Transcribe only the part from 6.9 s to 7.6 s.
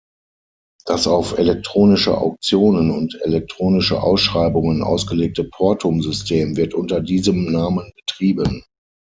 diesem